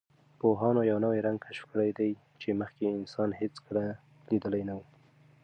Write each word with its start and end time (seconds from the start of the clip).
پوهانو 0.39 0.81
یوه 0.89 1.01
نوی 1.05 1.19
رنګ 1.27 1.37
کشف 1.45 1.63
کړی 1.71 1.89
دی 1.99 2.11
چې 2.41 2.57
مخکې 2.61 2.83
انسان 2.97 3.29
هېڅ 3.39 3.53
لیدلی 4.29 4.63
نه 4.69 4.73
و. 4.77 4.79